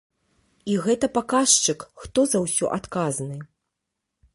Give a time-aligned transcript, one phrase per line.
[0.75, 3.41] І гэта паказчык, хто за ўсё адказны.